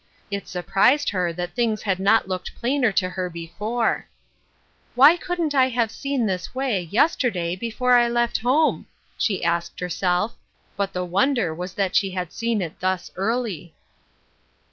It 0.31 0.47
surprised 0.47 1.11
her 1.11 1.31
that 1.31 1.53
things 1.53 1.83
had 1.83 1.99
not 1.99 2.27
looked 2.27 2.55
plainer 2.55 2.91
to 2.93 3.09
her 3.09 3.29
before," 3.29 4.07
Why 4.95 5.15
couldn't 5.15 5.53
I 5.53 5.69
have 5.69 5.91
seen 5.91 6.25
this 6.25 6.55
way, 6.55 6.81
yesterday, 6.89 7.55
before 7.55 7.93
I 7.93 8.07
left 8.09 8.39
home?" 8.39 8.87
she 9.19 9.43
asked 9.43 9.79
herself, 9.79 10.35
but 10.75 10.91
the 10.93 11.05
wonder 11.05 11.53
was 11.53 11.75
that 11.75 11.95
she 11.95 12.09
had 12.09 12.33
seen 12.33 12.63
it 12.63 12.79
thus 12.79 13.11
early. 13.15 13.75